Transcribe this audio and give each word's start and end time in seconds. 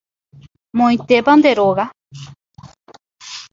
Moõitépa 0.81 1.33
nde 1.43 1.53
róga. 1.61 1.85